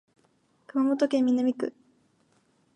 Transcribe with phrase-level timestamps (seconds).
[0.65, 1.75] 熊本市南区